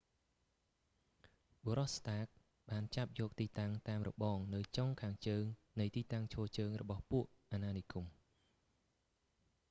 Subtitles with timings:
[1.65, 5.45] បុរស ស្តាក stark បានចាប់យកទីតាំងតាមរបងនៅចុងខាងជើង
[5.79, 8.05] នៃទីតាំងឈរជើងររបស់ពួកអាណានិគម